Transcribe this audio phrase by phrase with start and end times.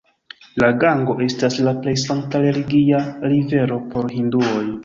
[0.63, 3.05] La Gango estas la plej sankta religia
[3.35, 4.69] rivero por Hinduoj.